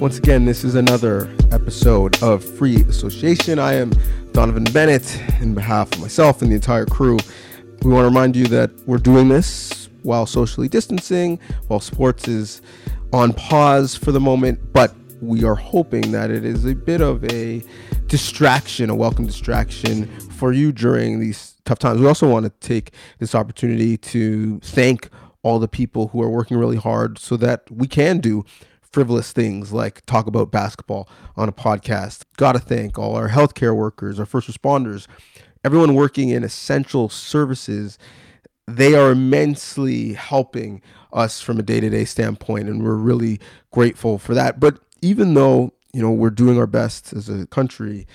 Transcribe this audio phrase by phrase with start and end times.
[0.00, 3.58] Once again, this is another episode of Free Association.
[3.58, 3.90] I am
[4.32, 7.18] Donnovan Bennett, in behalf of myself and the entire crew.
[7.82, 12.62] We want to remind you that we're doing this while socially distancing, while sports is
[13.12, 17.22] on pause for the moment, but we are hoping that it is a bit of
[17.30, 17.62] a
[18.06, 22.00] distraction, a welcome distraction for you during these tough times.
[22.00, 25.10] We also want to take this opportunity to thank
[25.42, 28.46] all the people who are working really hard so that we can do
[28.92, 32.22] frivolous things like talk about basketball on a podcast.
[32.36, 35.06] Got to thank all our healthcare workers, our first responders,
[35.64, 37.98] everyone working in essential services.
[38.66, 43.40] They are immensely helping us from a day to day standpoint, and we're really
[43.72, 44.60] grateful for that.
[44.60, 48.06] But even though, you know, we're doing our best as a country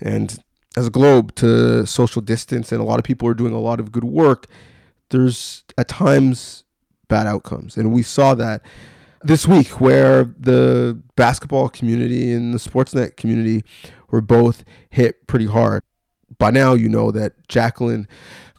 [0.00, 0.38] and
[0.76, 3.80] as a globe to social distance, and a lot of people are doing a lot
[3.80, 4.46] of good work,
[5.10, 6.64] there's at times
[7.08, 7.76] bad outcomes.
[7.76, 8.62] And we saw that
[9.22, 13.64] this week where the basketball community and the Sportsnet community
[14.10, 15.82] were both hit pretty hard.
[16.38, 18.08] By now, you know that Jacqueline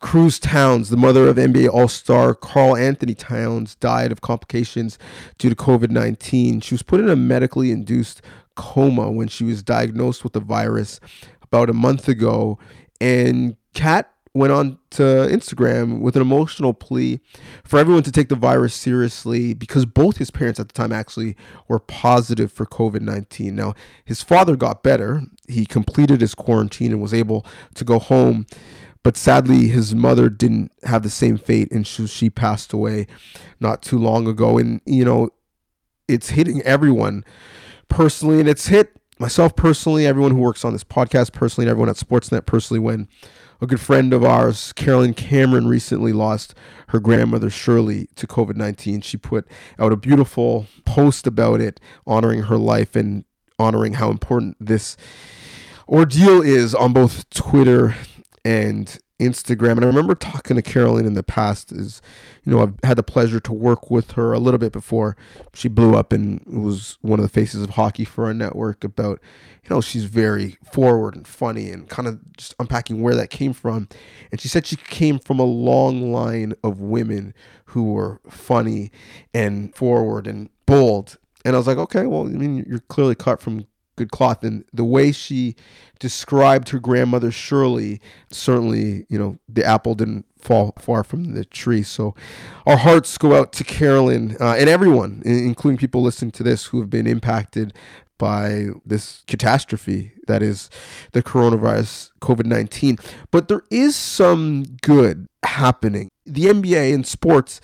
[0.01, 4.97] Cruz Towns, the mother of NBA All Star Karl-Anthony Towns, died of complications
[5.37, 6.61] due to COVID 19.
[6.61, 8.21] She was put in a medically induced
[8.55, 10.99] coma when she was diagnosed with the virus
[11.41, 12.59] about a month ago.
[12.99, 17.19] And Kat went on to Instagram with an emotional plea
[17.63, 21.35] for everyone to take the virus seriously because both his parents at the time actually
[21.67, 23.55] were positive for COVID 19.
[23.55, 23.73] Now,
[24.05, 25.21] his father got better.
[25.47, 28.45] He completed his quarantine and was able to go home.
[29.03, 33.07] But sadly, his mother didn't have the same fate and she, she passed away
[33.59, 34.57] not too long ago.
[34.57, 35.31] And, you know,
[36.07, 37.25] it's hitting everyone
[37.89, 41.89] personally and it's hit myself personally, everyone who works on this podcast personally, and everyone
[41.89, 43.07] at Sportsnet personally when
[43.61, 46.55] a good friend of ours, Caroline Cameron, recently lost
[46.89, 49.01] her grandmother Shirley to COVID 19.
[49.01, 53.23] She put out a beautiful post about it, honoring her life and
[53.59, 54.97] honoring how important this
[55.87, 57.95] ordeal is on both Twitter
[58.43, 59.73] and Instagram.
[59.73, 62.01] And I remember talking to Caroline in the past is,
[62.43, 65.15] you know, I've had the pleasure to work with her a little bit before
[65.53, 69.19] she blew up and was one of the faces of hockey for our network about,
[69.63, 73.53] you know, she's very forward and funny and kind of just unpacking where that came
[73.53, 73.87] from.
[74.31, 77.33] And she said she came from a long line of women
[77.65, 78.91] who were funny
[79.33, 81.17] and forward and bold.
[81.45, 83.65] And I was like, okay, well, I mean, you're clearly cut from
[84.01, 84.43] good cloth.
[84.43, 85.55] And the way she
[85.99, 91.83] described her grandmother Shirley, certainly, you know, the apple didn't fall far from the tree.
[91.83, 92.15] So
[92.65, 96.79] our hearts go out to Caroline uh, and everyone, including people listening to this who
[96.79, 97.73] have been impacted
[98.17, 100.69] by this catastrophe that is
[101.11, 102.97] the coronavirus COVID 19.
[103.31, 106.09] But there is some good happening.
[106.25, 107.61] The NBA and sports,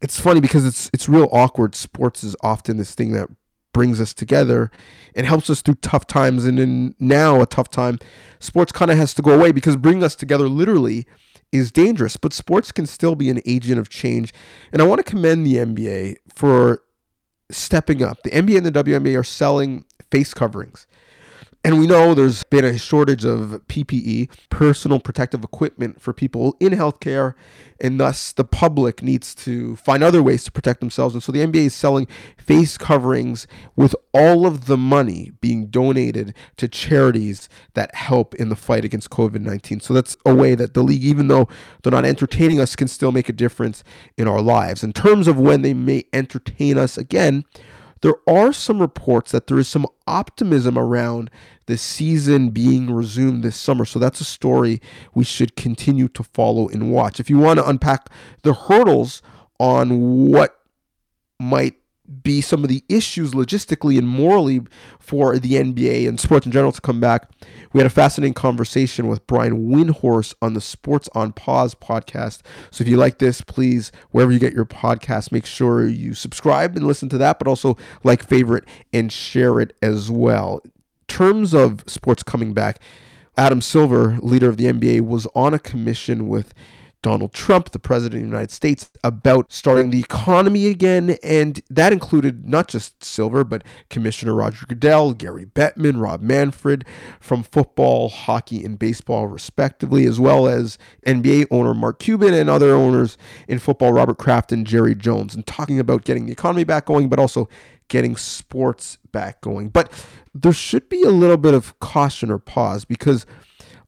[0.00, 1.74] it's funny because it's it's real awkward.
[1.74, 3.28] Sports is often this thing that
[3.72, 4.70] brings us together
[5.14, 6.44] and helps us through tough times.
[6.44, 7.98] And in now a tough time,
[8.38, 11.06] sports kind of has to go away because bringing us together literally
[11.52, 12.16] is dangerous.
[12.16, 14.32] But sports can still be an agent of change.
[14.72, 16.82] And I want to commend the NBA for
[17.50, 18.22] stepping up.
[18.22, 20.86] The NBA and the WNBA are selling face coverings.
[21.62, 26.72] And we know there's been a shortage of PPE, personal protective equipment for people in
[26.72, 27.34] healthcare,
[27.78, 31.14] and thus the public needs to find other ways to protect themselves.
[31.14, 36.34] And so the NBA is selling face coverings with all of the money being donated
[36.56, 39.80] to charities that help in the fight against COVID 19.
[39.80, 41.46] So that's a way that the league, even though
[41.82, 43.84] they're not entertaining us, can still make a difference
[44.16, 44.82] in our lives.
[44.82, 47.44] In terms of when they may entertain us again,
[48.02, 51.30] there are some reports that there is some optimism around
[51.66, 53.84] the season being resumed this summer.
[53.84, 54.80] So that's a story
[55.14, 57.20] we should continue to follow and watch.
[57.20, 58.08] If you want to unpack
[58.42, 59.22] the hurdles
[59.58, 60.56] on what
[61.38, 61.74] might
[62.22, 64.62] be some of the issues logistically and morally
[64.98, 67.30] for the NBA and sports in general to come back.
[67.72, 72.40] We had a fascinating conversation with Brian Windhorst on the Sports on Pause podcast.
[72.70, 76.76] So if you like this, please, wherever you get your podcast, make sure you subscribe
[76.76, 80.60] and listen to that, but also like, favorite, and share it as well.
[80.64, 80.70] In
[81.06, 82.80] terms of sports coming back,
[83.36, 86.52] Adam Silver, leader of the NBA, was on a commission with
[87.02, 91.16] Donald Trump, the president of the United States, about starting the economy again.
[91.22, 96.84] And that included not just Silver, but Commissioner Roger Goodell, Gary Bettman, Rob Manfred
[97.20, 102.74] from football, hockey, and baseball, respectively, as well as NBA owner Mark Cuban and other
[102.74, 103.16] owners
[103.48, 107.08] in football, Robert Kraft and Jerry Jones, and talking about getting the economy back going,
[107.08, 107.48] but also
[107.88, 109.68] getting sports back going.
[109.68, 109.92] But
[110.34, 113.26] there should be a little bit of caution or pause because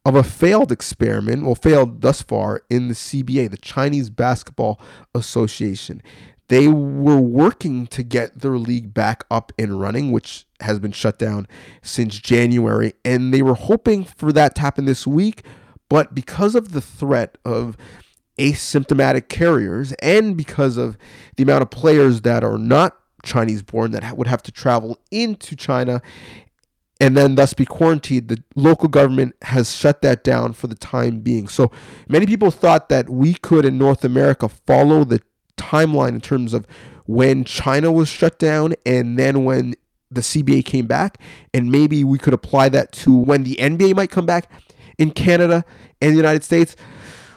[0.05, 4.79] of a failed experiment, well, failed thus far in the CBA, the Chinese Basketball
[5.15, 6.01] Association.
[6.49, 11.17] They were working to get their league back up and running, which has been shut
[11.17, 11.47] down
[11.81, 15.43] since January, and they were hoping for that to happen this week.
[15.89, 17.77] But because of the threat of
[18.37, 20.97] asymptomatic carriers and because of
[21.37, 25.55] the amount of players that are not Chinese born that would have to travel into
[25.55, 26.01] China
[27.03, 31.19] and then thus be quarantined, the local government has shut that down for the time
[31.19, 31.49] being.
[31.49, 31.69] So
[32.07, 35.21] many people thought that we could in North America follow the
[35.57, 36.65] timeline in terms of
[37.05, 39.75] when China was shut down and then when
[40.09, 41.17] the CBA came back,
[41.53, 44.49] and maybe we could apply that to when the NBA might come back
[44.97, 45.65] in Canada
[46.01, 46.77] and the United States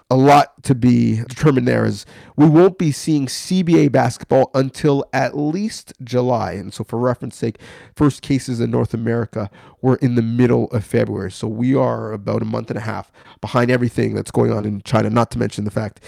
[0.09, 2.07] a lot to be determined there is
[2.37, 6.53] we won't be seeing CBA basketball until at least July.
[6.53, 7.59] And so, for reference sake,
[7.97, 9.51] first cases in North America
[9.83, 11.33] were in the middle of February.
[11.33, 13.11] So, we are about a month and a half
[13.41, 16.01] behind everything that's going on in China, not to mention the fact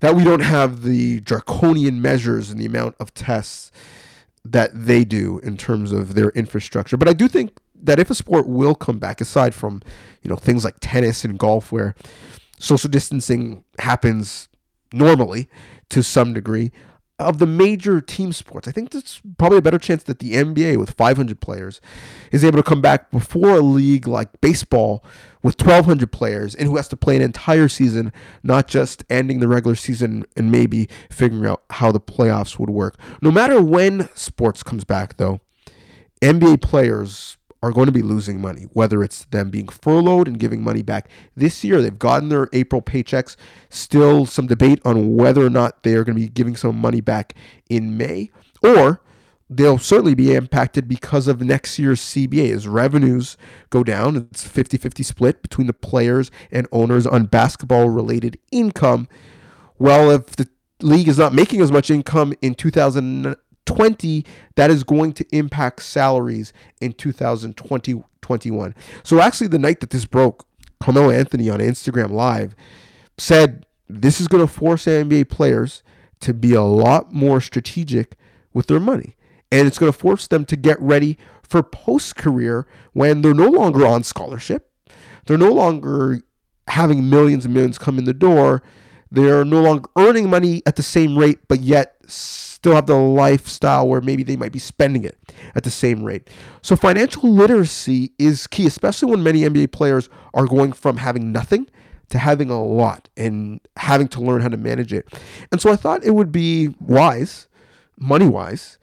[0.00, 3.70] that we don't have the draconian measures and the amount of tests
[4.44, 6.96] that they do in terms of their infrastructure.
[6.96, 9.82] But I do think that if a sport will come back, aside from
[10.22, 11.94] you know things like tennis and golf, where
[12.62, 14.48] social distancing happens
[14.92, 15.48] normally
[15.90, 16.72] to some degree.
[17.18, 20.76] Of the major team sports, I think there's probably a better chance that the NBA
[20.76, 21.80] with 500 players
[22.32, 25.04] is able to come back before a league like baseball
[25.42, 28.12] with 1,200 players and who has to play an entire season,
[28.42, 32.98] not just ending the regular season and maybe figuring out how the playoffs would work.
[33.20, 35.40] No matter when sports comes back, though,
[36.22, 40.62] NBA players are going to be losing money, whether it's them being furloughed and giving
[40.62, 41.80] money back this year.
[41.80, 43.36] They've gotten their April paychecks.
[43.70, 47.00] Still some debate on whether or not they are going to be giving some money
[47.00, 47.34] back
[47.70, 48.30] in May,
[48.62, 49.00] or
[49.48, 53.36] they'll certainly be impacted because of next year's CBA as revenues
[53.70, 54.16] go down.
[54.16, 59.08] It's 50 50 split between the players and owners on basketball related income.
[59.78, 60.48] Well, if the
[60.80, 63.36] league is not making as much income in 2000
[63.66, 64.24] 20
[64.56, 68.74] that is going to impact salaries in 2020 21.
[69.02, 70.46] So actually the night that this broke,
[70.80, 72.54] Carmelo Anthony on Instagram live
[73.18, 75.82] said this is going to force NBA players
[76.20, 78.16] to be a lot more strategic
[78.54, 79.16] with their money.
[79.50, 83.48] And it's going to force them to get ready for post career when they're no
[83.48, 84.70] longer on scholarship.
[85.26, 86.22] They're no longer
[86.68, 88.62] having millions and millions come in the door.
[89.12, 93.86] They're no longer earning money at the same rate, but yet still have the lifestyle
[93.86, 95.18] where maybe they might be spending it
[95.54, 96.30] at the same rate.
[96.62, 101.68] So financial literacy is key, especially when many NBA players are going from having nothing
[102.08, 105.06] to having a lot and having to learn how to manage it.
[105.50, 107.48] And so I thought it would be wise,
[107.98, 108.78] money wise,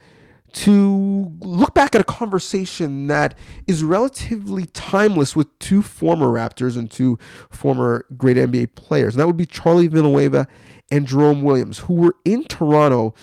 [0.53, 3.37] to look back at a conversation that
[3.67, 7.17] is relatively timeless with two former Raptors and two
[7.49, 9.13] former great NBA players.
[9.13, 10.47] And that would be Charlie Villanueva
[10.91, 13.13] and Jerome Williams, who were in Toronto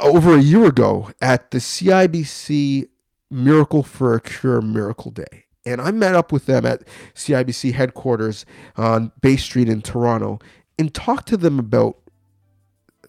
[0.00, 2.88] over a year ago at the CIBC
[3.30, 5.44] Miracle for a Cure Miracle Day.
[5.66, 8.44] And I met up with them at CIBC headquarters
[8.76, 10.38] on Bay Street in Toronto
[10.78, 11.96] and talked to them about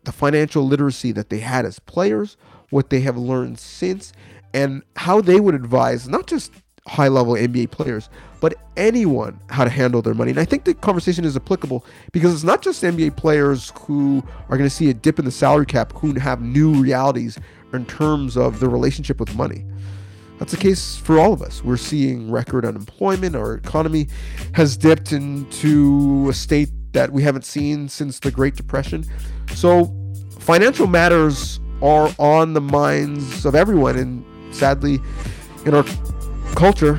[0.03, 2.37] the financial literacy that they had as players,
[2.69, 4.13] what they have learned since,
[4.53, 6.51] and how they would advise not just
[6.87, 8.09] high level NBA players,
[8.39, 10.31] but anyone how to handle their money.
[10.31, 14.57] And I think the conversation is applicable because it's not just NBA players who are
[14.57, 17.39] going to see a dip in the salary cap who have new realities
[17.73, 19.65] in terms of the relationship with money.
[20.37, 21.63] That's the case for all of us.
[21.63, 23.35] We're seeing record unemployment.
[23.35, 24.09] Our economy
[24.53, 29.05] has dipped into a state that we haven't seen since the Great Depression.
[29.53, 29.93] So,
[30.39, 33.95] financial matters are on the minds of everyone.
[33.95, 34.99] And sadly,
[35.65, 35.85] in our
[36.55, 36.97] culture,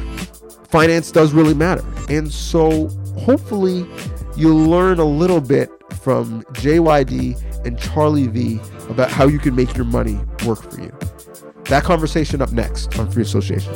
[0.69, 1.85] finance does really matter.
[2.09, 2.89] And so
[3.19, 3.87] hopefully
[4.37, 9.77] you'll learn a little bit from JYD and Charlie V about how you can make
[9.77, 10.93] your money work for you.
[11.65, 13.75] That conversation up next on Free Association.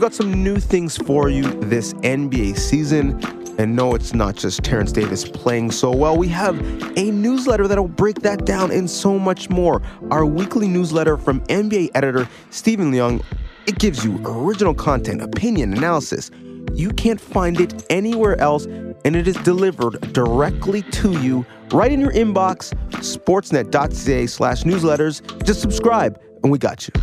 [0.00, 3.22] We've got some new things for you this NBA season.
[3.58, 6.16] And no, it's not just Terence Davis playing so well.
[6.16, 6.58] We have
[6.96, 9.82] a newsletter that'll break that down and so much more.
[10.10, 13.20] Our weekly newsletter from NBA editor Steven Loung.
[13.66, 16.30] It gives you original content, opinion, analysis.
[16.72, 22.00] You can't find it anywhere else, and it is delivered directly to you right in
[22.00, 25.44] your inbox, sportsnet.ca slash newsletters.
[25.44, 26.94] Just subscribe, and we got you.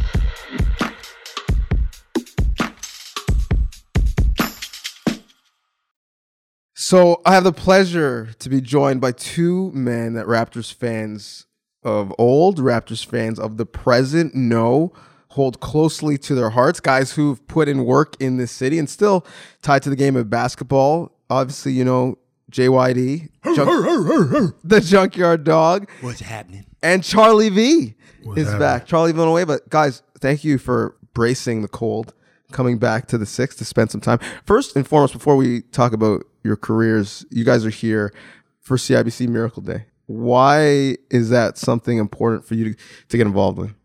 [6.89, 11.45] So I have the pleasure to be joined by two men that Raptors fans
[11.83, 14.93] of old, Raptors fans of the present know
[15.31, 16.79] hold closely to their hearts.
[16.79, 19.25] Guys who've put in work in this city and still
[19.61, 21.11] tied to the game of basketball.
[21.29, 22.17] Obviously, you know,
[22.53, 26.67] JYD, junk- the Junkyard Dog, What's happening?
[26.81, 28.59] and Charlie V What's is happening?
[28.61, 28.85] back.
[28.85, 29.59] Charlie Villanueva.
[29.67, 32.13] Guys, thank you for bracing the cold,
[32.51, 34.19] coming back to the six to spend some time.
[34.45, 38.13] First and foremost, before we talk about your careers, you guys are here
[38.61, 39.85] for CIBC Miracle Day.
[40.05, 43.75] Why is that something important for you to, to get involved in?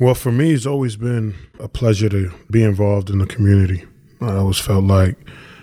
[0.00, 3.84] Well, for me, it's always been a pleasure to be involved in the community.
[4.20, 5.16] I always felt like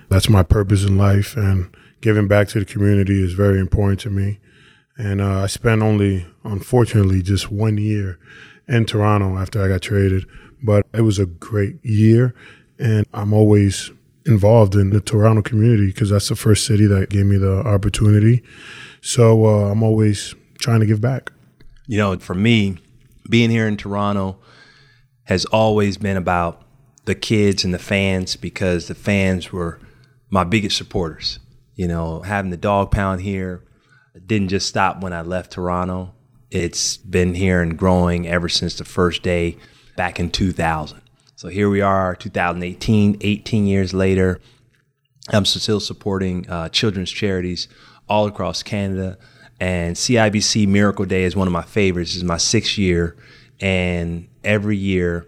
[0.10, 4.10] that's my purpose in life, and giving back to the community is very important to
[4.10, 4.39] me.
[4.98, 8.17] And uh, I spent only, unfortunately, just one year
[8.67, 10.25] in Toronto after I got traded,
[10.65, 12.34] but it was a great year,
[12.79, 13.91] and I'm always
[14.25, 18.43] involved in the Toronto community because that's the first city that gave me the opportunity.
[19.01, 21.31] So uh, I'm always trying to give back.
[21.88, 22.79] You know, for me,
[23.29, 24.38] being here in Toronto
[25.25, 26.63] has always been about
[27.05, 29.79] the kids and the fans because the fans were
[30.29, 31.39] my biggest supporters.
[31.75, 33.63] You know, having the dog pound here
[34.25, 36.13] didn't just stop when I left Toronto.
[36.50, 39.57] It's been here and growing ever since the first day
[39.96, 41.02] back in 2000.
[41.36, 44.40] So here we are, 2018, 18 years later.
[45.30, 47.68] I'm still supporting uh, children's charities
[48.08, 49.18] all across Canada.
[49.60, 52.12] And CIBC Miracle Day is one of my favorites.
[52.12, 53.16] This is my sixth year.
[53.60, 55.28] And every year,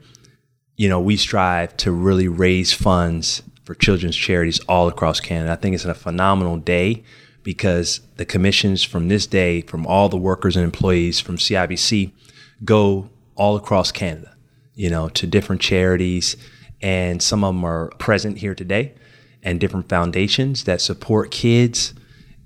[0.76, 5.52] you know, we strive to really raise funds for children's charities all across Canada.
[5.52, 7.04] I think it's a phenomenal day
[7.44, 12.12] because the commissions from this day, from all the workers and employees from CIBC,
[12.64, 14.37] go all across Canada,
[14.77, 16.38] you know, to different charities.
[16.81, 18.93] And some of them are present here today
[19.43, 21.93] and different foundations that support kids.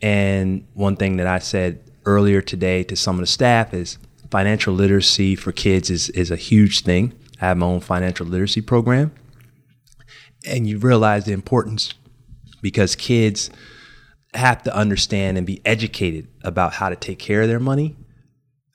[0.02, 3.98] And one thing that I said earlier today to some of the staff is
[4.32, 7.14] financial literacy for kids is, is a huge thing.
[7.42, 9.12] I have my own financial literacy program.
[10.48, 11.94] And you realize the importance
[12.62, 13.50] because kids
[14.34, 17.98] have to understand and be educated about how to take care of their money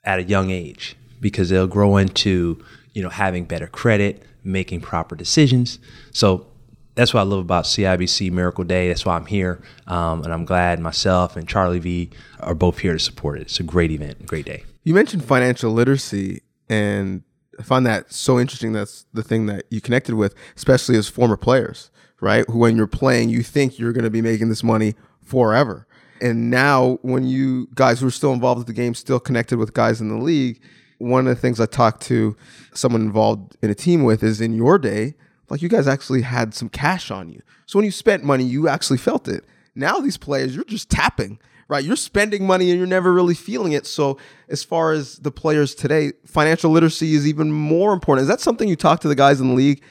[0.03, 2.63] at a young age because they'll grow into,
[2.97, 5.77] you know, having better credit, making proper decisions.
[6.11, 6.47] So
[6.95, 8.87] that's what I love about CIBC Miracle Day.
[8.87, 9.61] That's why I'm here.
[9.85, 13.43] Um, and I'm glad myself and Charlie V are both here to support it.
[13.43, 14.63] It's a great event, great day.
[14.83, 17.21] You mentioned financial literacy, and
[17.59, 18.73] I find that so interesting.
[18.73, 22.49] That's the thing that you connected with, especially as former players, right?
[22.49, 25.85] Who, when you're playing, you think you're going to be making this money forever.
[26.19, 29.75] And now, when you guys who are still involved with the game, still connected with
[29.75, 30.59] guys in the league,
[30.97, 32.35] one of the things I talked to
[32.73, 35.15] someone involved in a team with is in your day,
[35.49, 37.41] like you guys actually had some cash on you.
[37.65, 39.45] So when you spent money, you actually felt it.
[39.75, 41.83] Now these players, you're just tapping, right?
[41.83, 43.85] You're spending money and you're never really feeling it.
[43.85, 44.17] So
[44.49, 48.23] as far as the players today, financial literacy is even more important.
[48.23, 49.83] Is that something you talk to the guys in the league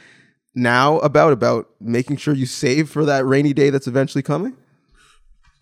[0.54, 4.56] now about about making sure you save for that rainy day that's eventually coming?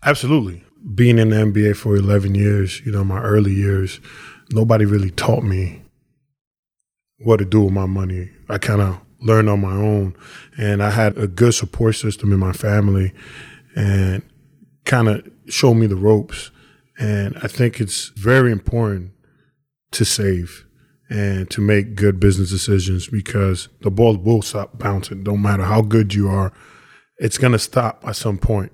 [0.03, 0.63] Absolutely.
[0.93, 3.99] Being in the NBA for 11 years, you know, my early years,
[4.51, 5.81] nobody really taught me
[7.19, 8.29] what to do with my money.
[8.49, 10.15] I kind of learned on my own.
[10.57, 13.13] And I had a good support system in my family
[13.75, 14.21] and
[14.85, 16.51] kind of showed me the ropes.
[16.97, 19.11] And I think it's very important
[19.91, 20.65] to save
[21.09, 25.23] and to make good business decisions because the ball will stop bouncing.
[25.23, 26.51] Don't matter how good you are,
[27.17, 28.71] it's going to stop at some point.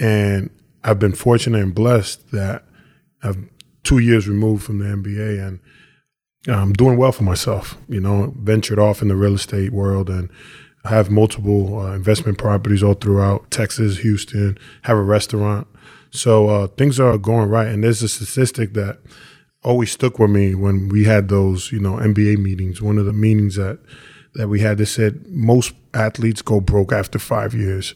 [0.00, 0.50] And
[0.82, 2.64] I've been fortunate and blessed that
[3.22, 3.50] I'm
[3.88, 5.60] two years removed from the NBA and
[6.46, 7.78] I'm doing well for myself.
[7.88, 10.28] You know, ventured off in the real estate world and
[10.84, 15.66] have multiple uh, investment properties all throughout Texas, Houston, have a restaurant.
[16.10, 17.66] So uh, things are going right.
[17.66, 18.98] And there's a statistic that
[19.64, 22.82] always stuck with me when we had those, you know, NBA meetings.
[22.82, 23.78] One of the meetings that
[24.34, 27.94] that we had, they said most athletes go broke after five years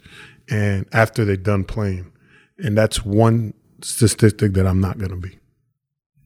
[0.49, 2.11] and after they're done playing.
[2.57, 5.39] And that's one statistic that I'm not going to be.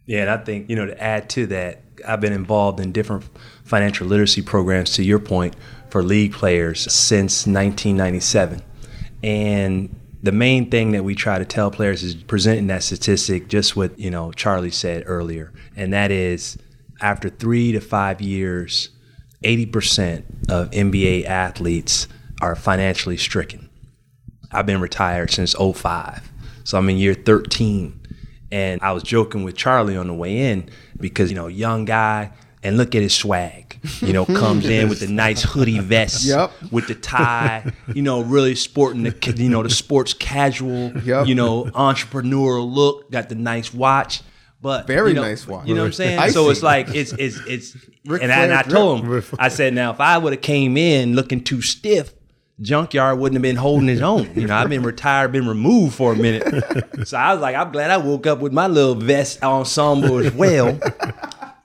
[0.07, 3.25] Yeah, and I think, you know, to add to that, I've been involved in different
[3.65, 5.57] financial literacy programs, to your point,
[5.91, 8.63] for league players since 1997.
[9.23, 13.77] And the main thing that we try to tell players is presenting that statistic, just
[13.77, 15.53] what, you know, Charlie said earlier.
[15.75, 16.59] And that is
[17.01, 18.91] after three to five years,
[19.45, 22.09] 80% of NBA athletes
[22.41, 23.69] are financially stricken.
[24.53, 26.31] I've been retired since 05.
[26.65, 28.06] So I'm in year 13.
[28.53, 32.31] And I was joking with Charlie on the way in because, you know, young guy,
[32.63, 33.79] and look at his swag.
[34.01, 36.51] You know, comes in with the nice hoodie vest, Yep.
[36.73, 37.71] with the tie.
[37.95, 40.93] You know, really sporting the you know the sports casual.
[40.99, 41.27] Yep.
[41.27, 43.11] You know, entrepreneurial look.
[43.11, 44.23] Got the nice watch.
[44.61, 45.67] But Very you know, nice watch.
[45.69, 46.19] You know what I'm saying?
[46.19, 46.33] Icy.
[46.33, 47.77] So it's like it's it's it's
[48.09, 49.23] and I, and I told him.
[49.39, 52.13] I said now if I would have came in looking too stiff,
[52.61, 54.31] junkyard wouldn't have been holding his own.
[54.35, 56.45] You know, I've been retired, been removed for a minute.
[57.07, 60.33] So I was like, I'm glad I woke up with my little vest ensemble as
[60.33, 60.81] well.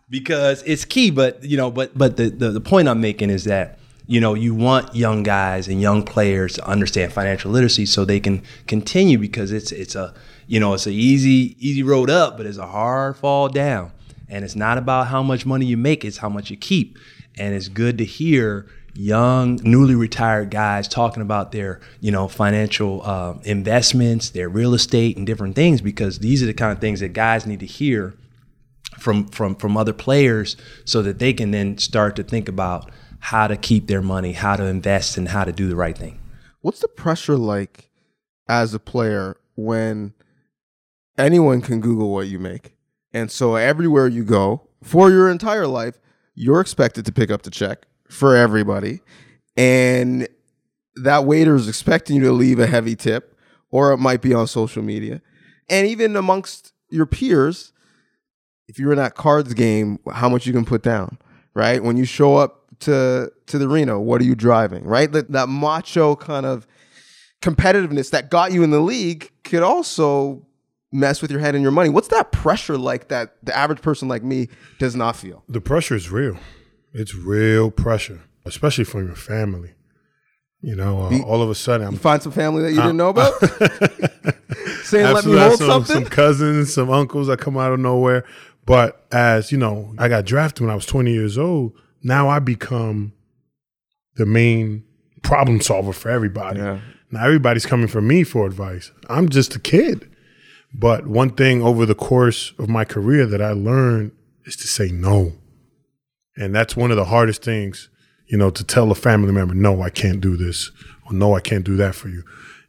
[0.10, 1.10] because it's key.
[1.10, 4.36] But you know, but but the, the, the point I'm making is that you know
[4.36, 9.18] you want young guys and young players to understand financial literacy so they can continue
[9.18, 10.14] because it's it's a
[10.48, 13.92] you know it's an easy easy road up, but it's a hard fall down.
[14.30, 17.00] And it's not about how much money you make; it's how much you keep.
[17.38, 23.02] And it's good to hear young, newly retired guys talking about their, you know, financial
[23.04, 27.00] uh, investments, their real estate, and different things because these are the kind of things
[27.00, 28.14] that guys need to hear
[29.00, 33.48] from from from other players so that they can then start to think about how
[33.48, 36.20] to keep their money, how to invest, and how to do the right thing.
[36.62, 37.90] What's the pressure like
[38.48, 40.14] as a player when
[41.18, 42.76] anyone can Google what you make?
[43.14, 46.00] And so everywhere you go for your entire life,
[46.34, 49.00] you're expected to pick up the check for everybody.
[49.58, 50.28] And
[50.96, 53.38] that waiter is expecting you to leave a heavy tip,
[53.70, 55.22] or it might be on social media.
[55.70, 57.72] And even amongst your peers,
[58.68, 61.18] if you're in that cards game, how much you can put down,
[61.54, 61.82] right?
[61.82, 65.12] When you show up to to the arena, what are you driving, right?
[65.12, 66.68] That that macho kind of
[67.42, 70.46] competitiveness that got you in the league could also
[70.92, 71.90] mess with your head and your money.
[71.90, 74.50] What's that pressure like that the average person like me
[74.80, 75.44] does not feel?
[75.48, 76.38] The pressure is real.
[76.94, 79.72] It's real pressure, especially from your family.
[80.62, 82.82] You know, uh, Be- all of a sudden, I'm You find some family that you
[82.82, 83.34] didn't know about?
[84.84, 85.96] Saying let me hold some, something?
[85.96, 88.26] some cousins, some uncles that come out of nowhere.
[88.66, 91.74] But as you know, I got drafted when I was 20 years old.
[92.04, 93.14] Now I become
[94.16, 94.84] the main
[95.24, 96.60] problem solver for everybody.
[96.60, 96.80] Yeah.
[97.10, 98.92] Now everybody's coming for me for advice.
[99.10, 100.10] I'm just a kid.
[100.74, 104.12] But one thing over the course of my career that I learned
[104.46, 105.34] is to say no.
[106.38, 107.90] And that's one of the hardest things,
[108.28, 110.72] you know, to tell a family member, no, I can't do this,
[111.06, 112.24] or no, I can't do that for you.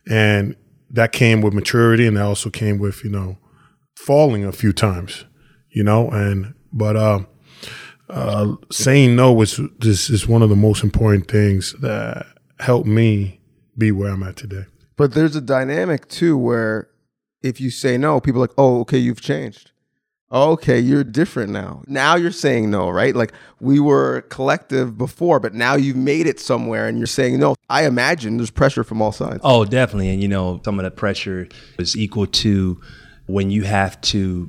[0.08, 0.56] And
[0.90, 3.38] that came with maturity and that also came with, you know,
[3.96, 5.24] falling a few times,
[5.70, 7.20] you know, and but uh
[8.08, 12.26] uh saying no was this is one of the most important things that
[12.58, 13.40] helped me
[13.78, 14.64] be where I'm at today.
[14.96, 16.88] But there's a dynamic too where
[17.42, 19.71] if you say no, people are like, oh, okay, you've changed.
[20.32, 21.82] Okay, you're different now.
[21.86, 23.14] Now you're saying no, right?
[23.14, 27.54] Like we were collective before, but now you've made it somewhere and you're saying no.
[27.68, 29.40] I imagine there's pressure from all sides.
[29.44, 30.08] Oh, definitely.
[30.08, 32.80] And you know, some of the pressure is equal to
[33.26, 34.48] when you have to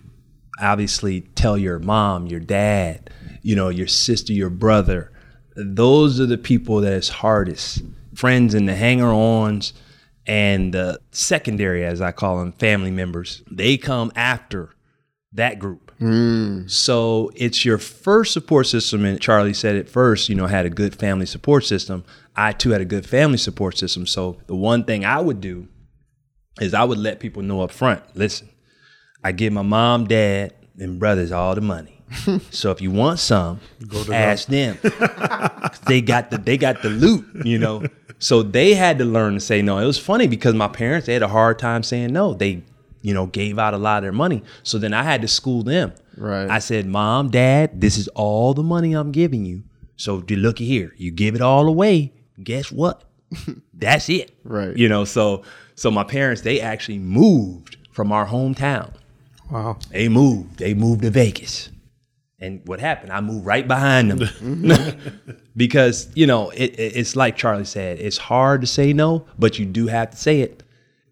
[0.61, 3.09] obviously tell your mom, your dad,
[3.41, 5.11] you know, your sister, your brother.
[5.57, 7.83] Those are the people that is hardest.
[8.15, 9.73] Friends and the hanger ons
[10.25, 14.69] and the secondary, as I call them, family members, they come after
[15.33, 15.91] that group.
[15.99, 16.69] Mm.
[16.69, 20.29] So it's your first support system, and Charlie said it first.
[20.29, 22.03] You know, had a good family support system.
[22.35, 24.05] I too had a good family support system.
[24.05, 25.67] So the one thing I would do
[26.61, 28.03] is I would let people know up front.
[28.15, 28.49] Listen,
[29.23, 32.01] I give my mom, dad, and brothers all the money.
[32.51, 34.77] so if you want some, Go ask them.
[35.87, 37.83] they got the they got the loot, you know.
[38.19, 39.79] So they had to learn to say no.
[39.79, 42.33] It was funny because my parents they had a hard time saying no.
[42.33, 42.63] They,
[43.03, 44.41] you know, gave out a lot of their money.
[44.63, 45.93] So then I had to school them.
[46.17, 46.49] Right.
[46.49, 49.61] I said, Mom, Dad, this is all the money I'm giving you.
[49.95, 50.91] So do looky here.
[50.97, 52.13] You give it all away.
[52.43, 53.03] Guess what?
[53.75, 54.31] That's it.
[54.43, 54.75] Right.
[54.75, 55.43] You know, so
[55.75, 58.93] so my parents, they actually moved from our hometown.
[59.51, 59.77] Wow.
[59.91, 60.57] They moved.
[60.57, 61.69] They moved to Vegas.
[62.39, 63.11] And what happened?
[63.13, 64.65] I moved right behind them.
[65.55, 69.59] because, you know, it, it- it's like Charlie said, it's hard to say no, but
[69.59, 70.62] you do have to say it.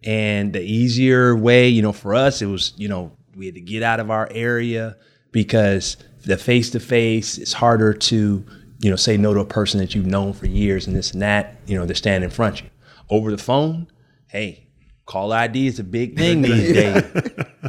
[0.03, 3.61] And the easier way, you know, for us, it was, you know, we had to
[3.61, 4.97] get out of our area
[5.31, 8.45] because the face to face, it's harder to,
[8.79, 11.21] you know, say no to a person that you've known for years and this and
[11.21, 12.71] that, you know, they're standing in front of you.
[13.09, 13.87] Over the phone,
[14.27, 14.67] hey,
[15.05, 17.03] call ID is a big thing these days.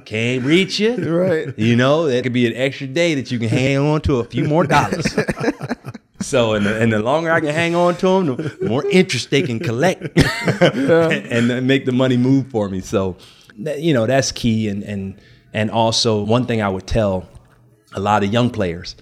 [0.05, 0.95] Can't reach you.
[0.97, 1.59] Right.
[1.59, 4.25] You know, that could be an extra day that you can hang on to a
[4.25, 5.05] few more dollars.
[6.25, 9.31] so, and the, and the longer I can hang on to them, the more interest
[9.31, 10.03] they can collect
[10.61, 12.81] and, then make the money move for me.
[12.81, 13.17] So,
[13.57, 14.69] you know, that's key.
[14.69, 15.21] And, and,
[15.53, 17.29] and also, one thing I would tell
[17.95, 18.97] a lot of young players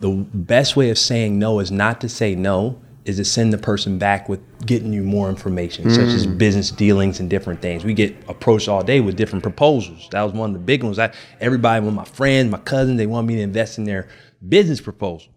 [0.00, 3.58] the best way of saying no is not to say no, is to send the
[3.58, 6.36] person back with getting you more information, such as mm.
[6.36, 7.84] business dealings and different things.
[7.84, 10.08] We get approached all day with different proposals.
[10.10, 10.98] That was one of the big ones.
[10.98, 14.08] I, everybody, with my friends, my cousins, they want me to invest in their
[14.46, 15.32] business proposal.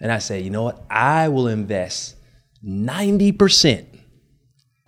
[0.00, 0.84] And I say, you know what?
[0.90, 2.16] I will invest
[2.64, 3.86] 90%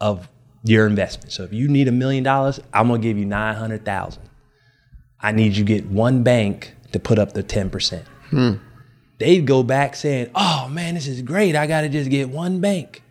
[0.00, 0.28] of
[0.64, 1.32] your investment.
[1.32, 4.22] So if you need a million dollars, I'm gonna give you 900,000.
[5.20, 8.04] I need you to get one bank to put up the 10%.
[8.30, 8.54] Hmm.
[9.18, 11.56] They'd go back saying, oh man, this is great.
[11.56, 13.02] I gotta just get one bank.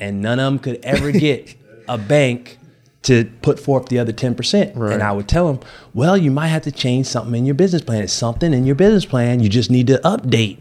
[0.00, 1.56] and none of them could ever get
[1.88, 2.58] a bank
[3.02, 4.72] to put forth the other 10%.
[4.76, 4.92] Right.
[4.92, 5.60] And I would tell them,
[5.94, 8.02] well, you might have to change something in your business plan.
[8.04, 10.58] It's something in your business plan you just need to update.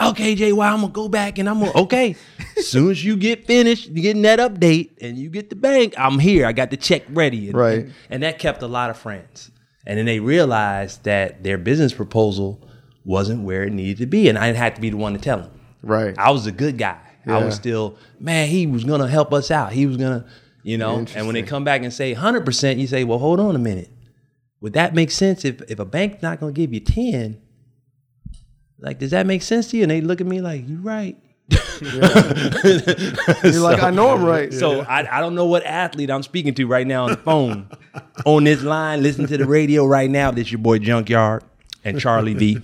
[0.00, 2.16] Okay, JY, I'm gonna go back and I'm gonna okay.
[2.56, 6.18] as soon as you get finished, getting that update and you get the bank, I'm
[6.18, 6.46] here.
[6.46, 7.48] I got the check ready.
[7.48, 7.78] And, Right.
[7.80, 9.50] And, and that kept a lot of friends.
[9.86, 12.66] And then they realized that their business proposal
[13.04, 14.28] wasn't where it needed to be.
[14.28, 15.50] And I had to be the one to tell them.
[15.82, 16.14] Right.
[16.18, 17.00] I was a good guy.
[17.26, 17.38] Yeah.
[17.38, 19.72] I was still, man, he was gonna help us out.
[19.72, 20.26] He was gonna,
[20.62, 21.04] you know.
[21.14, 23.90] And when they come back and say 100%, you say, well, hold on a minute.
[24.60, 27.40] Would that make sense if if a bank's not gonna give you 10?
[28.80, 29.82] Like, does that make sense to you?
[29.84, 31.16] And they look at me like, you right.
[31.80, 34.52] You're like, I know I'm right.
[34.52, 37.68] So I, I don't know what athlete I'm speaking to right now on the phone,
[38.26, 40.30] on this line, listening to the radio right now.
[40.30, 41.42] This your boy Junkyard
[41.84, 42.62] and Charlie V.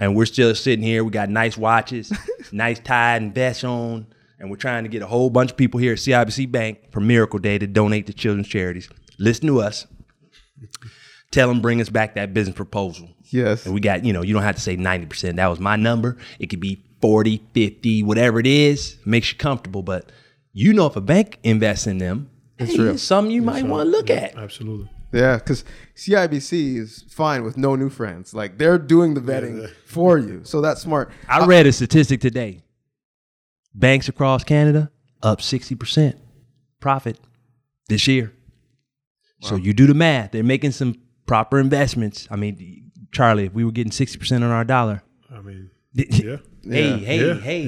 [0.00, 1.04] And we're still sitting here.
[1.04, 2.12] We got nice watches,
[2.52, 4.06] nice tie and vest on.
[4.40, 7.00] And we're trying to get a whole bunch of people here at CIBC Bank for
[7.00, 8.88] Miracle Day to donate to children's charities.
[9.18, 9.86] Listen to us.
[11.34, 13.08] Tell them bring us back that business proposal.
[13.24, 13.66] Yes.
[13.66, 15.34] And we got, you know, you don't have to say 90%.
[15.36, 16.16] That was my number.
[16.38, 19.82] It could be 40, 50, whatever it is, makes you comfortable.
[19.82, 20.12] But
[20.52, 22.96] you know, if a bank invests in them, it's real.
[22.96, 24.36] something you might want to look at.
[24.36, 24.88] Absolutely.
[25.10, 25.64] Yeah, because
[25.96, 28.32] CIBC is fine with no new friends.
[28.32, 30.42] Like they're doing the vetting for you.
[30.44, 31.10] So that's smart.
[31.28, 32.62] I read a statistic today.
[33.74, 36.16] Banks across Canada up 60%
[36.78, 37.18] profit
[37.88, 38.32] this year.
[39.40, 40.30] So you do the math.
[40.30, 42.26] They're making some proper investments.
[42.30, 46.36] I mean, Charlie, if we were getting 60% on our dollar, I mean, Hey, Yeah.
[46.62, 46.96] Yeah.
[46.98, 47.34] hey, Yeah.
[47.40, 47.62] hey,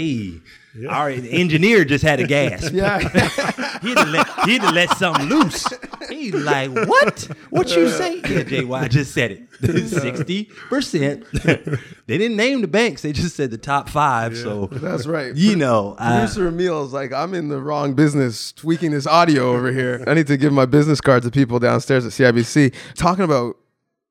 [0.00, 0.38] Yeah,
[0.74, 0.88] yeah.
[0.88, 2.72] Our engineer just had a gasp.
[2.80, 2.98] Yeah.
[3.80, 5.64] He'd let, he'd let something loose.
[6.10, 7.28] He's like, what?
[7.48, 8.16] What you say?
[8.16, 9.50] Yeah, JY just said it.
[9.60, 11.80] 60%.
[12.06, 13.02] they didn't name the banks.
[13.02, 14.36] They just said the top five.
[14.36, 15.34] So, That's right.
[15.34, 19.52] you know, uh, Producer Emil is like, I'm in the wrong business tweaking this audio
[19.52, 20.04] over here.
[20.06, 22.74] I need to give my business card to people downstairs at CIBC.
[22.94, 23.56] Talking about,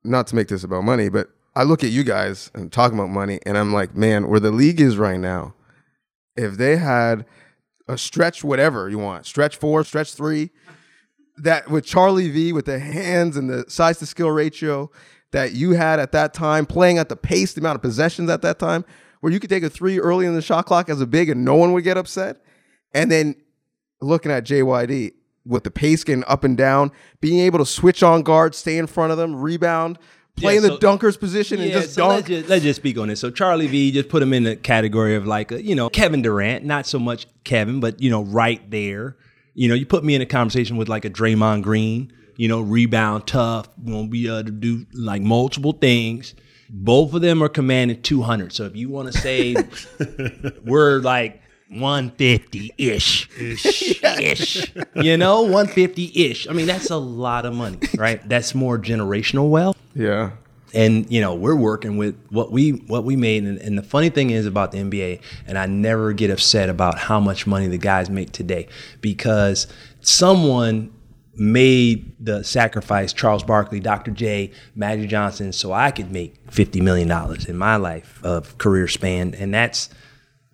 [0.04, 3.10] not to make this about money, but I look at you guys and talking about
[3.10, 5.54] money, and I'm like, man, where the league is right now,
[6.39, 7.25] if they had
[7.88, 10.52] a stretch, whatever you want, stretch four, stretch three,
[11.38, 14.91] that with Charlie V with the hands and the size to skill ratio
[15.32, 18.41] that you had at that time, playing at the pace, the amount of possessions at
[18.41, 18.84] that time,
[19.21, 21.43] where you could take a three early in the shot clock as a big and
[21.43, 22.41] no one would get upset.
[22.93, 23.36] And then
[24.02, 25.13] looking at JYD
[25.45, 28.88] with the pace getting up and down, being able to switch on guard, stay in
[28.88, 29.97] front of them, rebound,
[30.39, 32.28] play Yeah, in the dunker's position and Yeah, just so let's dunk.
[32.28, 33.19] just, let's just speak on this.
[33.19, 36.21] So Charlie V just put him in the category of like a, you know Kevin
[36.21, 39.17] Durant, not so much Kevin, but you know right there.
[39.56, 42.13] You know, you put me in a conversation with like a Draymond Green.
[42.38, 46.34] You know, rebound tough, gonna be able to do like multiple things.
[46.69, 48.54] Both of them are commanding 200.
[48.54, 49.56] So if you want to say
[50.63, 56.47] we're like 150 ish, ish, you know, 150 ish.
[56.47, 58.27] I mean, that's a lot of money, right?
[58.27, 60.32] That's more generational wealth yeah.
[60.73, 64.10] and you know we're working with what we what we made and, and the funny
[64.10, 67.77] thing is about the nba and i never get upset about how much money the
[67.77, 68.67] guys make today
[69.01, 69.67] because
[70.01, 70.91] someone
[71.36, 77.08] made the sacrifice charles barkley dr j magic johnson so i could make 50 million
[77.08, 79.89] dollars in my life of career span and that's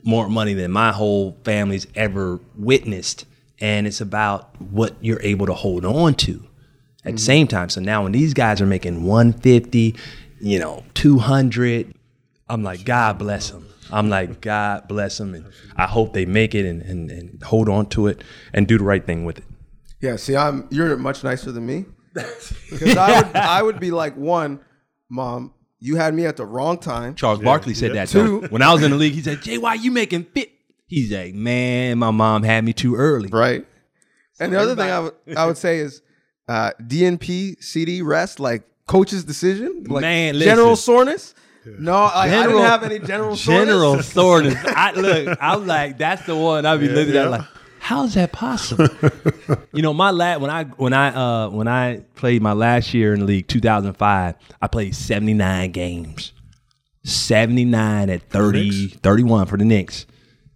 [0.05, 3.25] more money than my whole family's ever witnessed
[3.59, 7.17] and it's about what you're able to hold on to at the mm-hmm.
[7.17, 7.69] same time.
[7.69, 9.95] So now when these guys are making 150,
[10.41, 11.93] you know, 200,
[12.49, 13.67] I'm like, God bless them.
[13.91, 15.33] I'm like, God bless them.
[15.35, 18.77] And I hope they make it and, and, and hold on to it and do
[18.77, 19.45] the right thing with it.
[20.01, 21.85] Yeah, see, I'm you're much nicer than me.
[22.69, 24.59] Because I would I would be like, one,
[25.09, 25.53] mom,
[25.85, 27.13] you had me at the wrong time.
[27.13, 28.41] Charles Barkley said that too.
[28.49, 30.51] When I was in the league, he said, Jay, why you making fit?
[30.87, 33.29] He's like, man, my mom had me too early.
[33.29, 33.65] Right.
[34.39, 36.01] and the other thing I would say is
[36.47, 40.83] uh, DNP CD rest like coach's decision like Man, general listen.
[40.83, 41.35] soreness.
[41.65, 43.67] No, like, I didn't have any general soreness.
[43.67, 44.55] General soreness.
[44.65, 47.23] I look, I'm like, that's the one I'd be looking yeah.
[47.23, 47.45] at like,
[47.85, 48.87] how's that possible?
[49.73, 53.13] you know, my last when I when I uh when I played my last year
[53.13, 56.31] in the league, 2005, I played 79 games.
[57.03, 60.07] 79 at 30, 31 for the Knicks.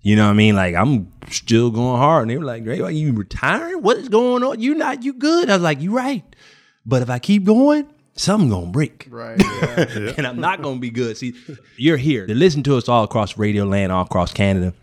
[0.01, 0.55] You know what I mean?
[0.55, 2.23] Like I'm still going hard.
[2.23, 3.83] And they were like, Ray, are you retiring?
[3.83, 4.59] What is going on?
[4.59, 5.51] You not you good?
[5.51, 6.23] I was like, you right.
[6.83, 9.39] But if I keep going, something gonna break Right.
[9.77, 10.13] Yeah.
[10.17, 11.15] and I'm not gonna be good.
[11.17, 11.35] See,
[11.77, 14.73] you're here to listen to us all across Radio Land, all across Canada.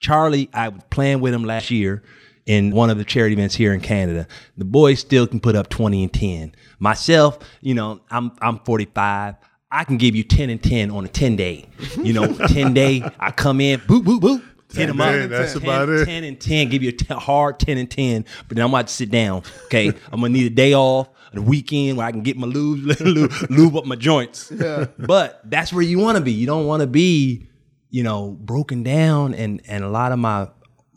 [0.00, 2.02] Charlie, I was playing with him last year
[2.46, 4.26] in one of the charity events here in Canada.
[4.56, 6.54] The boys still can put up 20 and 10.
[6.78, 9.36] Myself, you know, I'm I'm 45.
[9.70, 11.66] I can give you 10 and 10 on a 10 day.
[12.02, 14.42] You know, 10 day, I come in, boop, boop, boop.
[14.72, 15.30] Hit them up.
[15.30, 16.06] that's 10, about it.
[16.06, 16.68] 10 and 10.
[16.68, 18.24] Give you a hard 10 and 10.
[18.48, 19.42] But then I'm about to sit down.
[19.64, 19.88] Okay.
[20.12, 22.84] I'm going to need a day off, a weekend where I can get my lube,
[23.00, 24.50] lube, lube up my joints.
[24.54, 24.86] Yeah.
[24.98, 26.32] But that's where you want to be.
[26.32, 27.48] You don't want to be,
[27.90, 29.34] you know, broken down.
[29.34, 30.48] And, and a lot of my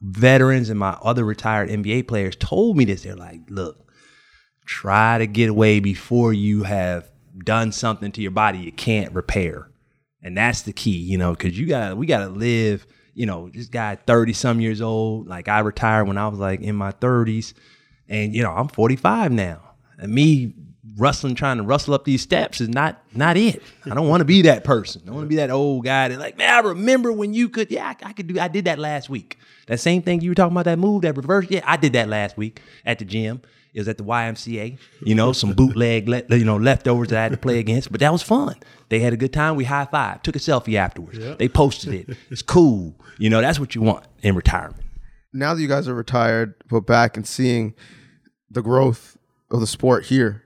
[0.02, 3.04] veterans and my other retired NBA players told me this.
[3.04, 3.92] They're like, look,
[4.66, 9.70] try to get away before you have done something to your body you can't repair.
[10.22, 12.88] And that's the key, you know, because you got we got to live.
[13.16, 15.28] You know, this guy thirty some years old.
[15.28, 17.54] Like I retired when I was like in my thirties,
[18.08, 19.76] and you know I'm forty five now.
[20.00, 20.56] And me
[20.98, 23.62] rustling, trying to rustle up these steps is not not it.
[23.86, 25.02] I don't want to be that person.
[25.08, 27.72] I want to be that old guy that like, man, I remember when you could.
[27.72, 28.40] Yeah, I, I could do.
[28.40, 29.38] I did that last week.
[29.68, 30.66] That same thing you were talking about.
[30.66, 31.48] That move, that reverse.
[31.50, 33.42] Yeah, I did that last week at the gym.
[33.74, 37.24] It was at the YMCA, you know, some bootleg, le- you know, leftovers that I
[37.24, 38.56] had to play against, but that was fun.
[38.90, 39.56] They had a good time.
[39.56, 41.18] We high five, took a selfie afterwards.
[41.38, 42.16] They posted it.
[42.30, 42.94] It's cool.
[43.18, 44.84] You know, that's what you want in retirement.
[45.34, 47.74] now that you guys are retired, but back and seeing
[48.52, 49.18] the growth
[49.50, 50.43] of the sport here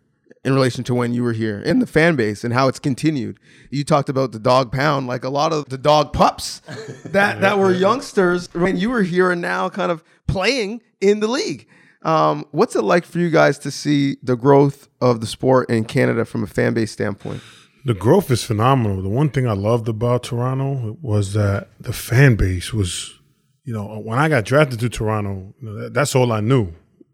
[0.48, 3.38] in relation to when you were here in the fan base and how it's continued.
[3.70, 6.60] You talked about the dog pound, like a lot of the dog pups
[7.06, 11.28] that, that were youngsters when you were here and now kind of playing in the
[11.28, 11.68] league.
[12.04, 15.84] Um, what's it like for you guys to see the growth of the sport in
[15.84, 17.42] Canada from a fan base standpoint?
[17.84, 19.02] The growth is phenomenal.
[19.02, 23.20] The one thing I loved about Toronto was that the fan base was,
[23.66, 26.72] you know, when I got drafted to Toronto, you know, that, that's all I knew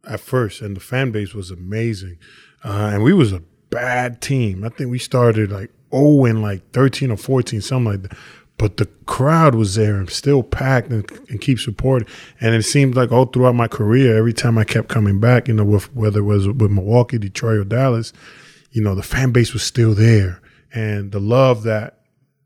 [0.08, 2.20] at first, and the fan base was amazing.
[2.64, 4.64] Uh, and we was a bad team.
[4.64, 8.18] I think we started like oh and like thirteen or fourteen, something like that.
[8.58, 12.08] But the crowd was there and still packed and, and keep supporting.
[12.40, 15.56] And it seemed like all throughout my career, every time I kept coming back, you
[15.56, 18.14] know, with, whether it was with Milwaukee, Detroit, or Dallas,
[18.72, 20.40] you know, the fan base was still there.
[20.72, 22.00] And the love that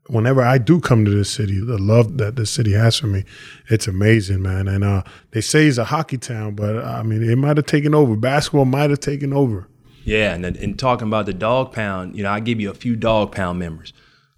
[0.08, 3.24] whenever I do come to this city, the love that this city has for me,
[3.68, 4.66] it's amazing, man.
[4.66, 5.02] And uh,
[5.32, 8.16] they say it's a hockey town, but I mean, it might have taken over.
[8.16, 9.68] Basketball might have taken over.
[10.08, 12.96] Yeah, and, and talking about the dog pound, you know, I give you a few
[12.96, 13.92] dog pound members.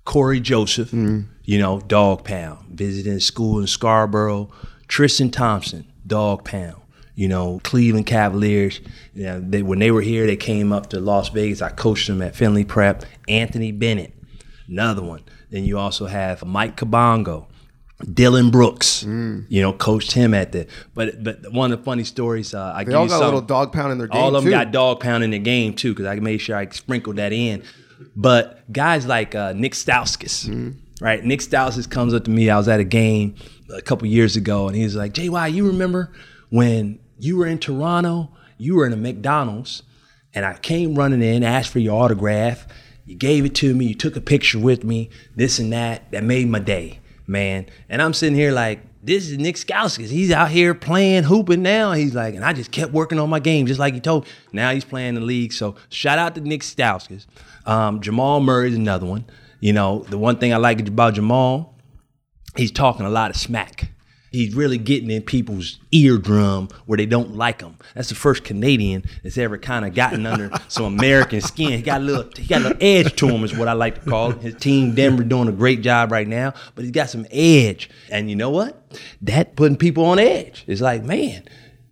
[0.04, 1.30] Cory Joseph, mm-hmm.
[1.44, 4.50] you know, dog pound, visiting school in Scarborough.
[4.88, 6.82] Tristan Thompson, dog pound.
[7.14, 8.80] You know, Cleveland Cavaliers.
[9.14, 11.62] You know, they, when they were here, they came up to Las Vegas.
[11.62, 13.04] I coached them at Findlay Prep.
[13.28, 14.12] Anthony Bennett,
[14.66, 15.22] another one.
[15.50, 17.46] Then you also have Myck Kabongo,
[18.12, 19.02] Dillon Brooks.
[19.02, 20.66] You know, coached him at the.
[20.94, 23.72] But but one of the funny stories, uh, I They all got a little dog
[23.72, 24.50] pound in their game all of them too.
[24.50, 27.62] got dog pound in the game too, because I made sure I sprinkled that in.
[28.16, 31.22] But guys like uh, Nick Stauskas, right?
[31.24, 32.48] Nick Stauskas comes up to me.
[32.50, 33.34] I was at a game
[33.74, 36.12] a couple years ago, and he's like, "JY, you remember
[36.48, 38.30] when you were in Toronto?
[38.56, 39.82] You were in a McDonald's,
[40.34, 42.66] and I came running in, asked for your autograph.
[43.06, 43.86] You gave it to me.
[43.86, 45.10] You took a picture with me.
[45.34, 46.10] This and that.
[46.12, 46.99] That made my day,
[47.30, 47.66] man.
[47.88, 50.10] And I'm sitting here like." This is Nick Stauskas.
[50.10, 51.92] He's out here playing, hooping now.
[51.92, 54.26] He's like, and I just kept working on my game, just like he told.
[54.52, 55.54] Now he's playing the league.
[55.54, 57.24] So shout out to Nick Stauskas.
[57.64, 59.24] Um, Jamal Murray's another one.
[59.60, 61.74] You know, the one thing I like about Jamal,
[62.56, 63.90] he's talking a lot of smack.
[64.30, 67.76] He's really getting in people's eardrum where they don't like him.
[67.94, 71.72] That's the first Canadian that's ever kind of gotten under some American skin.
[71.72, 74.02] He got a little, he got a little edge to him, is what I like
[74.02, 74.38] to call it.
[74.38, 77.90] His team Denver doing a great job right now, but he's got some edge.
[78.08, 78.80] And you know what?
[79.22, 80.64] That putting people on edge.
[80.68, 81.42] It's like, man,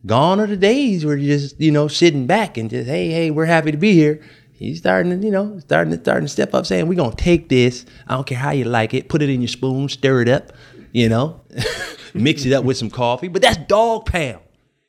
[0.06, 3.30] gone are the days where you're just you know sitting back and just hey hey
[3.30, 4.22] we're happy to be here.
[4.52, 7.48] He's starting to you know starting to starting to step up, saying we're gonna take
[7.48, 7.84] this.
[8.06, 9.08] I don't care how you like it.
[9.08, 10.52] Put it in your spoon, stir it up,
[10.92, 11.40] you know,
[12.18, 13.28] mix it up with some coffee.
[13.28, 14.40] But that's dog pound.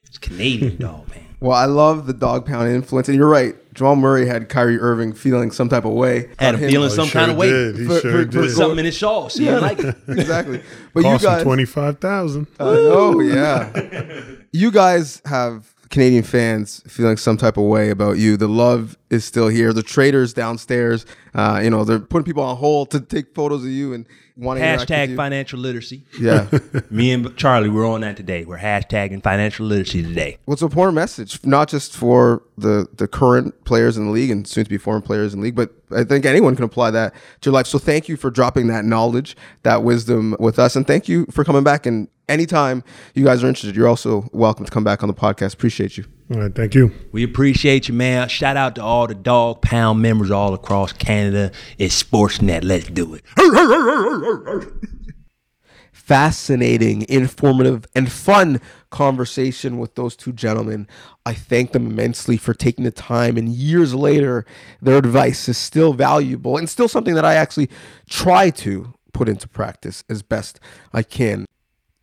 [0.06, 1.26] It's Canadian dog pound.
[1.42, 3.56] Well, I love the dog pound influence, and you're right.
[3.74, 6.30] Jamal Murray had Kyrie Irving feeling some type of way.
[6.38, 7.50] Had about him feeling oh, he some sure kind of way.
[7.50, 7.78] did.
[7.78, 8.32] He For- sure for- did.
[8.34, 9.36] Put something in his sauce.
[9.36, 9.96] He didn't like it.
[10.10, 10.62] exactly.
[10.94, 12.48] But Cost you him guys, twenty five thousand.
[12.60, 14.22] I know, yeah.
[14.52, 18.38] you guys have Canadian fans feeling some type of way about you.
[18.38, 19.74] The love is still here.
[19.74, 23.72] The traders downstairs, uh, you know, they're putting people on hold to take photos of
[23.72, 24.06] you and
[24.38, 25.16] wanting to Hashtag you.
[25.16, 26.06] financial literacy.
[26.20, 26.48] Yeah.
[26.92, 28.46] Me and Charlie, we're on that today.
[28.46, 30.38] We're hashtagging financial literacy today.
[30.46, 34.48] What's a important message, not just for the the current players in the league and
[34.48, 37.14] soon to be foreign players in the league, but I think anyone can apply that
[37.42, 37.66] to your life.
[37.66, 41.44] So thank you for dropping that knowledge, that wisdom with us, and thank you for
[41.44, 41.86] coming back.
[41.88, 45.54] And anytime you guys are interested, you're also welcome to come back on the podcast.
[45.54, 46.06] Appreciate you.
[46.32, 46.92] All right, thank you.
[47.12, 48.30] We appreciate you, man.
[48.30, 51.52] Shout out to all the Dog Pound members all across Canada.
[51.78, 52.64] It's Sportsnet.
[52.64, 53.24] Let's do it.
[56.10, 60.88] fascinating, informative, and fun conversation with those two gentlemen.
[61.24, 64.44] I thank them immensely for taking the time, and years later,
[64.82, 67.70] their advice is still valuable and still something that I actually
[68.10, 70.60] try to put into practice as best
[70.94, 71.46] I can.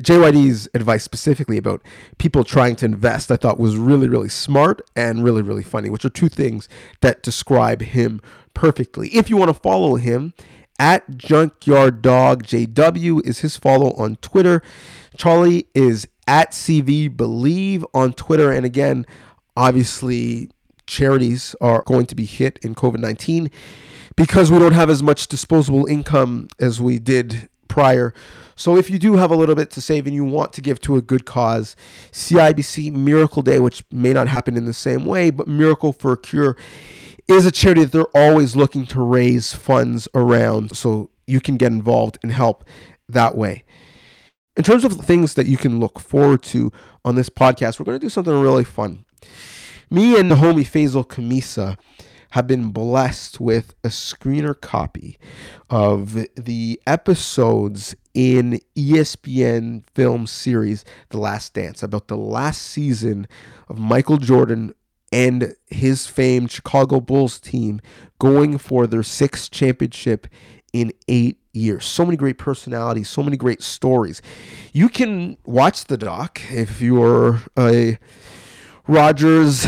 [0.03, 1.83] JYD's advice specifically about
[2.19, 6.05] people trying to invest, I thought was really, really smart and really, really funny, which
[6.05, 6.69] are two things
[7.01, 8.21] that describe him
[8.53, 9.09] perfectly.
[9.09, 10.35] If you want to follow him,
[10.79, 14.63] at Junkyard Dog JW is his follow on Twitter.
[15.17, 18.53] Charlie is at CV Believe on Twitter.
[18.53, 19.07] And again,
[19.57, 20.51] obviously,
[20.87, 23.51] charities are going to be hit in COVID 19
[24.17, 28.15] because we don't have as much disposable income as we did prior.
[28.57, 30.81] So if you do have a little bit to save and you want to give
[30.81, 31.77] to a good cause,
[32.11, 36.17] CIBC Miracle Day, which may not happen in the same way, but Miracle for a
[36.17, 36.57] Cure
[37.29, 41.73] is a charity that they're always looking to raise funds around so you can get
[41.73, 42.65] involved and help
[43.09, 43.63] that way.
[44.57, 46.73] In terms of things that you can look forward to
[47.05, 49.05] on this podcast, we're going to do something really fun.
[49.91, 51.77] Me and the homie Faisal Khamisa
[52.31, 55.19] have been blessed with a screener copy
[55.71, 63.29] of the episodes in ESPN film series The Last Dance about the last season
[63.69, 64.73] of Michael Jordan
[65.13, 67.79] and his famed Chicago Bulls team
[68.19, 70.27] going for their sixth championship
[70.73, 71.85] in eight years.
[71.85, 74.23] So many great personalities, so many great stories.
[74.73, 77.99] You can watch the doc if you're a
[78.89, 79.67] Rogers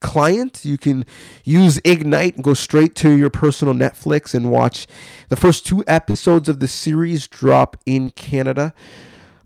[0.00, 0.64] client.
[0.64, 1.04] You can
[1.44, 4.86] use Ignite and go straight to your personal Netflix and watch
[5.28, 8.72] the first two episodes of the series drop in Canada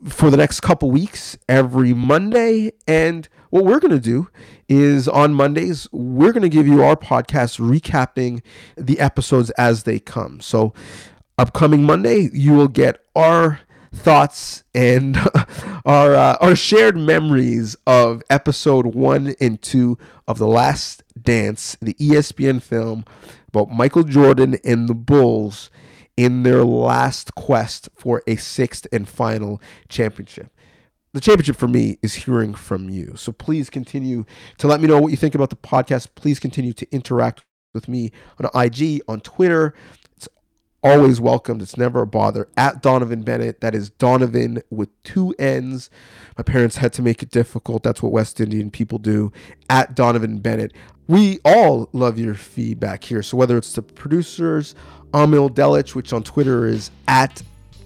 [0.04, 2.72] for the next couple weeks every Monday.
[2.86, 4.28] And what we're going to do
[4.68, 8.42] is on Mondays, we're going to give you our podcast recapping
[8.76, 10.40] the episodes as they come.
[10.40, 10.74] So,
[11.38, 13.60] upcoming Monday, you will get our
[13.94, 15.16] thoughts and
[15.84, 21.94] our uh, our shared memories of episode one and two of the Last Dance, the
[21.94, 23.04] ESPN film
[23.48, 25.70] about Michael Jordan and the Bulls
[26.16, 30.50] in their last quest for a sixth and final championship.
[31.14, 33.14] The championship for me is hearing from you.
[33.16, 34.26] So please continue
[34.58, 36.08] to let me know what you think about the podcast.
[36.14, 39.74] Please continue to interact with me on IG, on Twitter,
[40.82, 41.62] always welcomed.
[41.62, 42.48] It's never a bother.
[42.56, 45.90] At Donnovan Bennett, that is Donnovan with two N's.
[46.36, 47.82] My parents had to make it difficult.
[47.82, 49.32] That's what West Indian people do.
[49.68, 50.72] At Donnovan Bennett.
[51.06, 53.22] We all love your feedback here.
[53.22, 54.74] So whether it's the producers,
[55.12, 57.42] Amil Delich, which on Twitter is at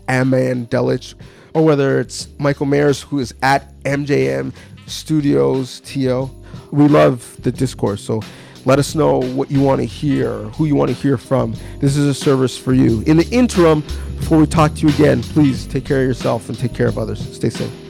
[0.09, 1.15] Aman Delich,
[1.55, 4.53] or whether it's Michael Mayers, who is at MJM
[4.87, 6.31] Studios TO.
[6.73, 8.03] We love the discourse.
[8.03, 8.23] So
[8.65, 11.55] let us know what you want to hear, who you want to hear from.
[11.79, 13.03] This is a service for you.
[13.03, 13.81] In the interim,
[14.17, 16.99] before we talk to you again, please take care of yourself and take care of
[16.99, 17.35] others.
[17.35, 17.82] Stay safe.